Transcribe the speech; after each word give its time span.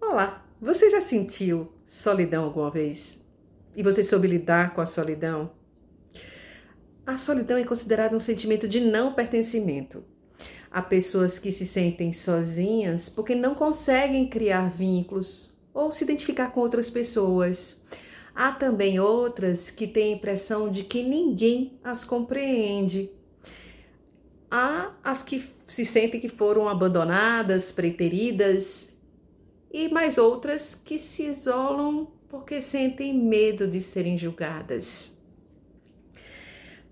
Olá, 0.00 0.46
você 0.60 0.88
já 0.90 1.00
sentiu 1.00 1.72
solidão 1.84 2.44
alguma 2.44 2.70
vez? 2.70 3.26
E 3.74 3.82
você 3.82 4.04
soube 4.04 4.28
lidar 4.28 4.72
com 4.72 4.80
a 4.80 4.86
solidão? 4.86 5.50
A 7.04 7.18
solidão 7.18 7.58
é 7.58 7.64
considerada 7.64 8.16
um 8.16 8.20
sentimento 8.20 8.68
de 8.68 8.80
não 8.80 9.12
pertencimento. 9.12 10.04
Há 10.70 10.82
pessoas 10.82 11.40
que 11.40 11.50
se 11.50 11.66
sentem 11.66 12.12
sozinhas 12.12 13.08
porque 13.08 13.34
não 13.34 13.56
conseguem 13.56 14.28
criar 14.28 14.70
vínculos 14.70 15.58
ou 15.74 15.90
se 15.90 16.04
identificar 16.04 16.52
com 16.52 16.60
outras 16.60 16.88
pessoas. 16.88 17.84
Há 18.34 18.52
também 18.52 19.00
outras 19.00 19.68
que 19.68 19.88
têm 19.88 20.12
a 20.12 20.16
impressão 20.16 20.70
de 20.70 20.84
que 20.84 21.02
ninguém 21.02 21.76
as 21.82 22.04
compreende. 22.04 23.10
Há 24.48 24.92
as 25.02 25.24
que 25.24 25.44
se 25.66 25.84
sentem 25.84 26.20
que 26.20 26.28
foram 26.28 26.68
abandonadas, 26.68 27.72
preteridas 27.72 28.96
e 29.70 29.88
mais 29.88 30.18
outras 30.18 30.74
que 30.74 30.98
se 30.98 31.24
isolam 31.24 32.08
porque 32.28 32.60
sentem 32.60 33.14
medo 33.14 33.66
de 33.66 33.80
serem 33.80 34.18
julgadas. 34.18 35.24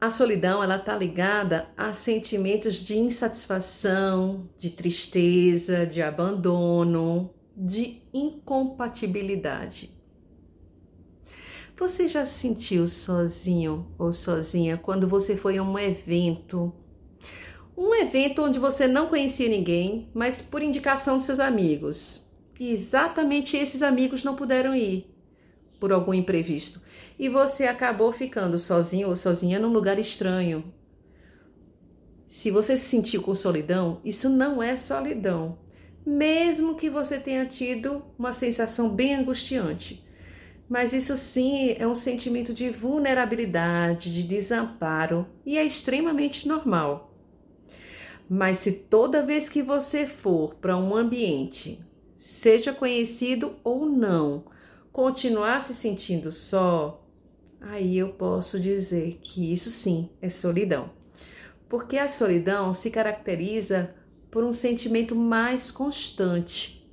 A 0.00 0.10
solidão 0.10 0.62
ela 0.62 0.76
está 0.76 0.96
ligada 0.96 1.68
a 1.76 1.94
sentimentos 1.94 2.74
de 2.74 2.98
insatisfação, 2.98 4.50
de 4.58 4.70
tristeza, 4.70 5.86
de 5.86 6.02
abandono, 6.02 7.32
de 7.56 8.02
incompatibilidade. 8.12 9.96
Você 11.78 12.08
já 12.08 12.26
se 12.26 12.40
sentiu 12.40 12.88
sozinho 12.88 13.94
ou 13.98 14.12
sozinha 14.12 14.76
quando 14.76 15.08
você 15.08 15.36
foi 15.36 15.56
a 15.56 15.62
um 15.62 15.78
evento? 15.78 16.72
Um 17.76 17.94
evento 17.94 18.42
onde 18.42 18.58
você 18.58 18.86
não 18.86 19.06
conhecia 19.06 19.48
ninguém, 19.48 20.10
mas 20.12 20.42
por 20.42 20.62
indicação 20.62 21.18
de 21.18 21.24
seus 21.24 21.40
amigos 21.40 22.31
e 22.58 22.70
exatamente 22.70 23.56
esses 23.56 23.82
amigos 23.82 24.22
não 24.22 24.36
puderam 24.36 24.74
ir 24.74 25.12
por 25.80 25.92
algum 25.92 26.14
imprevisto 26.14 26.82
e 27.18 27.28
você 27.28 27.64
acabou 27.64 28.12
ficando 28.12 28.58
sozinho 28.58 29.08
ou 29.08 29.16
sozinha 29.16 29.58
num 29.58 29.72
lugar 29.72 29.98
estranho. 29.98 30.72
Se 32.26 32.50
você 32.50 32.76
se 32.76 32.86
sentiu 32.86 33.22
com 33.22 33.34
solidão, 33.34 34.00
isso 34.04 34.28
não 34.28 34.62
é 34.62 34.76
solidão, 34.76 35.58
mesmo 36.04 36.74
que 36.74 36.88
você 36.88 37.18
tenha 37.18 37.44
tido 37.46 38.04
uma 38.18 38.32
sensação 38.32 38.88
bem 38.94 39.14
angustiante. 39.14 40.04
Mas 40.68 40.92
isso 40.92 41.16
sim 41.16 41.76
é 41.78 41.86
um 41.86 41.94
sentimento 41.94 42.54
de 42.54 42.70
vulnerabilidade, 42.70 44.12
de 44.12 44.22
desamparo 44.22 45.26
e 45.44 45.58
é 45.58 45.64
extremamente 45.64 46.48
normal. 46.48 47.14
Mas 48.28 48.60
se 48.60 48.72
toda 48.72 49.24
vez 49.24 49.48
que 49.48 49.62
você 49.62 50.06
for 50.06 50.54
para 50.54 50.76
um 50.76 50.96
ambiente 50.96 51.78
seja 52.22 52.72
conhecido 52.72 53.56
ou 53.64 53.84
não, 53.84 54.44
continuar 54.92 55.60
se 55.60 55.74
sentindo 55.74 56.30
só, 56.30 57.04
aí 57.60 57.98
eu 57.98 58.10
posso 58.10 58.60
dizer 58.60 59.18
que 59.20 59.52
isso 59.52 59.72
sim 59.72 60.08
é 60.20 60.30
solidão. 60.30 60.90
Porque 61.68 61.98
a 61.98 62.08
solidão 62.08 62.72
se 62.72 62.92
caracteriza 62.92 63.92
por 64.30 64.44
um 64.44 64.52
sentimento 64.52 65.16
mais 65.16 65.68
constante. 65.68 66.88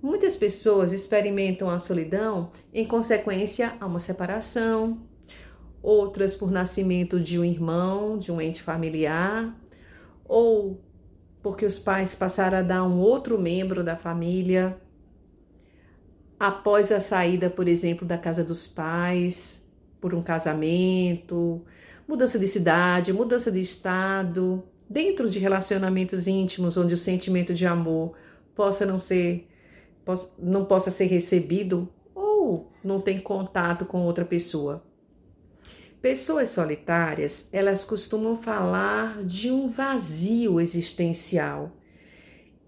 Muitas 0.00 0.36
pessoas 0.36 0.92
experimentam 0.92 1.68
a 1.68 1.80
solidão 1.80 2.52
em 2.72 2.86
consequência 2.86 3.76
a 3.80 3.86
uma 3.86 3.98
separação, 3.98 5.02
outras 5.82 6.36
por 6.36 6.52
nascimento 6.52 7.18
de 7.18 7.40
um 7.40 7.44
irmão, 7.44 8.16
de 8.16 8.30
um 8.30 8.40
ente 8.40 8.62
familiar, 8.62 9.52
ou 10.24 10.80
porque 11.42 11.64
os 11.64 11.78
pais 11.78 12.14
passaram 12.14 12.58
a 12.58 12.62
dar 12.62 12.84
um 12.84 12.98
outro 12.98 13.38
membro 13.38 13.84
da 13.84 13.96
família 13.96 14.76
após 16.38 16.92
a 16.92 17.00
saída, 17.00 17.50
por 17.50 17.66
exemplo, 17.66 18.06
da 18.06 18.16
casa 18.16 18.44
dos 18.44 18.66
pais, 18.66 19.68
por 20.00 20.14
um 20.14 20.22
casamento, 20.22 21.62
mudança 22.06 22.38
de 22.38 22.46
cidade, 22.46 23.12
mudança 23.12 23.50
de 23.50 23.60
estado, 23.60 24.62
dentro 24.88 25.28
de 25.28 25.38
relacionamentos 25.38 26.26
íntimos 26.26 26.76
onde 26.76 26.94
o 26.94 26.98
sentimento 26.98 27.52
de 27.52 27.66
amor 27.66 28.14
possa 28.54 28.86
não 28.86 28.98
ser 28.98 29.46
não 30.38 30.64
possa 30.64 30.90
ser 30.90 31.04
recebido 31.04 31.86
ou 32.14 32.72
não 32.82 32.98
tem 32.98 33.20
contato 33.20 33.84
com 33.84 34.00
outra 34.06 34.24
pessoa. 34.24 34.82
Pessoas 36.00 36.50
solitárias, 36.50 37.48
elas 37.52 37.84
costumam 37.84 38.36
falar 38.36 39.24
de 39.24 39.50
um 39.50 39.68
vazio 39.68 40.60
existencial. 40.60 41.76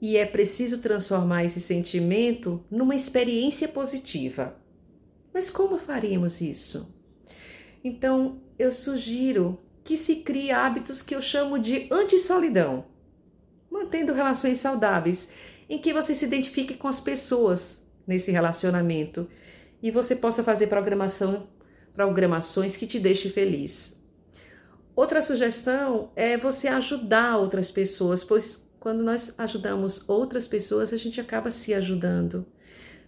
E 0.01 0.17
é 0.17 0.27
preciso 0.27 0.79
transformar 0.79 1.45
esse 1.45 1.61
sentimento 1.61 2.65
numa 2.71 2.97
experiência 2.97 3.69
positiva. 3.69 4.57
Mas 5.33 5.49
como 5.49 5.79
faríamos 5.79 6.41
isso? 6.41 6.99
Então, 7.85 8.43
eu 8.59 8.73
sugiro 8.73 9.61
que 9.85 9.97
se 9.97 10.17
crie 10.17 10.51
hábitos 10.51 11.01
que 11.01 11.15
eu 11.15 11.23
chamo 11.23 11.59
de 11.59 11.87
antissolidão, 11.91 12.87
mantendo 13.71 14.13
relações 14.13 14.59
saudáveis, 14.59 15.33
em 15.69 15.79
que 15.79 15.93
você 15.93 16.15
se 16.17 16.25
identifique 16.25 16.75
com 16.75 16.89
as 16.89 17.01
pessoas 17.01 17.89
nesse 18.07 18.33
relacionamento 18.33 19.29
e 19.81 19.91
você 19.91 20.17
possa 20.17 20.43
fazer 20.43 20.67
programação 20.67 21.49
programações 21.95 22.77
que 22.77 22.87
te 22.87 22.99
deixem 22.99 23.31
feliz. 23.31 24.01
Outra 24.95 25.23
sugestão 25.23 26.11
é 26.15 26.37
você 26.37 26.69
ajudar 26.69 27.39
outras 27.39 27.71
pessoas, 27.71 28.23
pois 28.23 28.71
quando 28.79 29.03
nós 29.03 29.35
ajudamos 29.39 30.09
outras 30.09 30.47
pessoas, 30.47 30.93
a 30.93 30.97
gente 30.97 31.21
acaba 31.21 31.51
se 31.51 31.75
ajudando. 31.75 32.47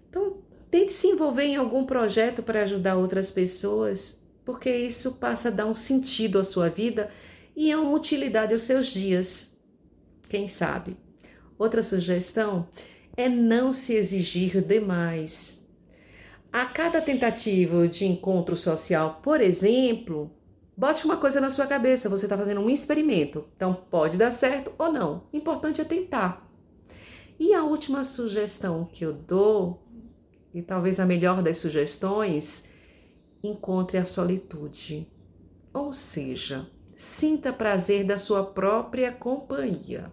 Então, 0.08 0.38
tente 0.70 0.92
se 0.92 1.06
envolver 1.06 1.44
em 1.44 1.56
algum 1.56 1.84
projeto 1.84 2.42
para 2.42 2.62
ajudar 2.62 2.96
outras 2.96 3.30
pessoas, 3.30 4.22
porque 4.44 4.70
isso 4.70 5.12
passa 5.12 5.48
a 5.48 5.52
dar 5.52 5.66
um 5.66 5.74
sentido 5.74 6.38
à 6.38 6.44
sua 6.44 6.68
vida 6.68 7.10
e 7.56 7.70
é 7.70 7.76
uma 7.76 7.92
utilidade 7.92 8.52
aos 8.52 8.62
seus 8.62 8.86
dias. 8.86 9.58
Quem 10.28 10.48
sabe? 10.48 10.96
Outra 11.58 11.82
sugestão 11.82 12.68
é 13.16 13.28
não 13.28 13.72
se 13.72 13.94
exigir 13.94 14.62
demais. 14.62 15.61
A 16.52 16.66
cada 16.66 17.00
tentativa 17.00 17.88
de 17.88 18.04
encontro 18.04 18.54
social, 18.58 19.20
por 19.22 19.40
exemplo, 19.40 20.30
bote 20.76 21.06
uma 21.06 21.16
coisa 21.16 21.40
na 21.40 21.50
sua 21.50 21.66
cabeça: 21.66 22.10
você 22.10 22.26
está 22.26 22.36
fazendo 22.36 22.60
um 22.60 22.68
experimento. 22.68 23.46
Então, 23.56 23.72
pode 23.72 24.18
dar 24.18 24.32
certo 24.32 24.70
ou 24.76 24.92
não. 24.92 25.24
O 25.32 25.36
importante 25.36 25.80
é 25.80 25.84
tentar. 25.84 26.46
E 27.40 27.54
a 27.54 27.64
última 27.64 28.04
sugestão 28.04 28.84
que 28.84 29.02
eu 29.02 29.14
dou, 29.14 29.82
e 30.52 30.60
talvez 30.60 31.00
a 31.00 31.06
melhor 31.06 31.42
das 31.42 31.56
sugestões, 31.56 32.68
encontre 33.42 33.96
a 33.96 34.04
solitude. 34.04 35.10
Ou 35.72 35.94
seja, 35.94 36.68
sinta 36.94 37.50
prazer 37.50 38.04
da 38.04 38.18
sua 38.18 38.44
própria 38.44 39.10
companhia. 39.10 40.12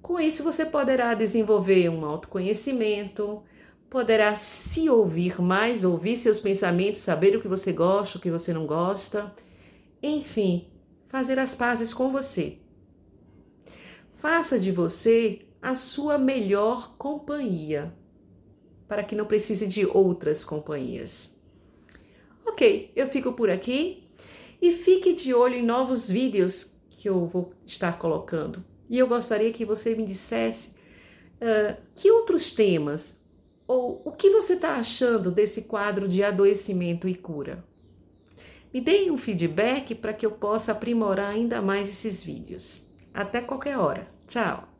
Com 0.00 0.20
isso, 0.20 0.44
você 0.44 0.64
poderá 0.64 1.14
desenvolver 1.14 1.88
um 1.88 2.04
autoconhecimento, 2.04 3.42
poderá 3.90 4.36
se 4.36 4.88
ouvir 4.90 5.40
mais, 5.40 5.84
ouvir 5.84 6.16
seus 6.16 6.40
pensamentos, 6.40 7.02
saber 7.02 7.36
o 7.36 7.40
que 7.40 7.48
você 7.48 7.72
gosta, 7.72 8.18
o 8.18 8.20
que 8.20 8.30
você 8.30 8.52
não 8.52 8.66
gosta, 8.66 9.34
enfim, 10.02 10.68
fazer 11.08 11.38
as 11.38 11.54
pazes 11.54 11.92
com 11.92 12.10
você. 12.10 12.58
Faça 14.12 14.58
de 14.58 14.70
você 14.70 15.42
a 15.62 15.74
sua 15.74 16.18
melhor 16.18 16.96
companhia, 16.96 17.94
para 18.86 19.02
que 19.02 19.16
não 19.16 19.26
precise 19.26 19.66
de 19.66 19.86
outras 19.86 20.44
companhias. 20.44 21.38
Ok, 22.46 22.92
eu 22.96 23.08
fico 23.08 23.32
por 23.32 23.50
aqui 23.50 24.04
e 24.60 24.72
fique 24.72 25.14
de 25.14 25.34
olho 25.34 25.54
em 25.54 25.64
novos 25.64 26.10
vídeos 26.10 26.78
que 26.90 27.08
eu 27.08 27.26
vou 27.26 27.52
estar 27.66 27.98
colocando. 27.98 28.64
E 28.88 28.98
eu 28.98 29.06
gostaria 29.06 29.52
que 29.52 29.64
você 29.64 29.94
me 29.94 30.04
dissesse 30.04 30.76
uh, 31.40 31.76
que 31.94 32.10
outros 32.10 32.50
temas 32.50 33.22
ou 33.68 34.00
o 34.04 34.10
que 34.10 34.30
você 34.30 34.54
está 34.54 34.76
achando 34.76 35.30
desse 35.30 35.62
quadro 35.62 36.08
de 36.08 36.24
adoecimento 36.24 37.06
e 37.06 37.14
cura? 37.14 37.62
Me 38.72 38.80
deem 38.80 39.10
um 39.10 39.18
feedback 39.18 39.94
para 39.94 40.14
que 40.14 40.24
eu 40.24 40.30
possa 40.32 40.72
aprimorar 40.72 41.30
ainda 41.30 41.60
mais 41.60 41.88
esses 41.88 42.24
vídeos. 42.24 42.86
Até 43.12 43.42
qualquer 43.42 43.78
hora. 43.78 44.08
Tchau! 44.26 44.77